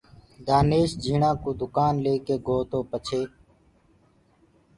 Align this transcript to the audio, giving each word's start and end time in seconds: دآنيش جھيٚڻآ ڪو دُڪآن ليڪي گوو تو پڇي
دآنيش 0.45 0.89
جھيٚڻآ 1.03 1.31
ڪو 1.43 1.49
دُڪآن 1.61 1.93
ليڪي 2.05 2.35
گوو 2.45 2.63
تو 2.71 2.79
پڇي 2.89 3.21